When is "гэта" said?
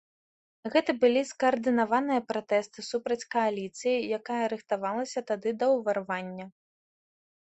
0.75-0.91